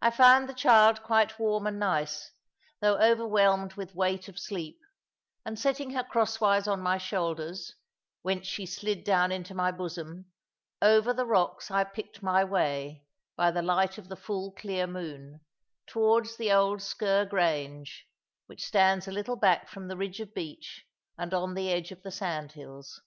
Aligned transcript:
I 0.00 0.10
found 0.10 0.48
the 0.48 0.54
child 0.54 1.02
quite 1.02 1.36
warm 1.36 1.66
and 1.66 1.76
nice, 1.76 2.30
though 2.80 2.96
overwhelmed 2.98 3.72
with 3.74 3.92
weight 3.92 4.28
of 4.28 4.38
sleep; 4.38 4.78
and 5.44 5.58
setting 5.58 5.90
her 5.90 6.04
crosswise 6.04 6.68
on 6.68 6.80
my 6.80 6.96
shoulders, 6.96 7.74
whence 8.22 8.46
she 8.46 8.66
slid 8.66 9.02
down 9.02 9.32
into 9.32 9.52
my 9.52 9.72
bosom, 9.72 10.26
over 10.80 11.12
the 11.12 11.26
rocks 11.26 11.72
I 11.72 11.82
picked 11.82 12.22
my 12.22 12.44
way, 12.44 13.02
by 13.34 13.50
the 13.50 13.62
light 13.62 13.98
of 13.98 14.08
the 14.08 14.14
full 14.14 14.52
clear 14.52 14.86
moon, 14.86 15.40
towards 15.88 16.36
the 16.36 16.52
old 16.52 16.78
Sker 16.80 17.24
Grange, 17.28 18.06
which 18.46 18.64
stands 18.64 19.08
a 19.08 19.12
little 19.12 19.34
back 19.34 19.68
from 19.68 19.88
the 19.88 19.96
ridge 19.96 20.20
of 20.20 20.32
beach, 20.32 20.86
and 21.18 21.34
on 21.34 21.54
the 21.54 21.68
edge 21.68 21.90
of 21.90 22.04
the 22.04 22.12
sandhills. 22.12 23.00